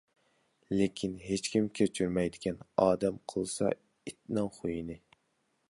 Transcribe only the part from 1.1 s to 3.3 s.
ھېچكىم كەچۈرمەيدىكەن، ئادەم